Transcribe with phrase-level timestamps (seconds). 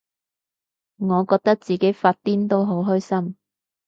[0.97, 3.37] 我覺得自己發癲都好開心